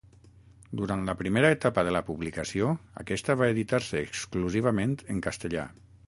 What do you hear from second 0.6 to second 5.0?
Durant la primera etapa de la publicació, aquesta va editar-se exclusivament